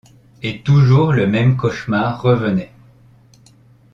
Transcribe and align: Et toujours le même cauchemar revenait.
Et 0.41 0.63
toujours 0.63 1.13
le 1.13 1.27
même 1.27 1.57
cauchemar 1.57 2.23
revenait. 2.23 2.71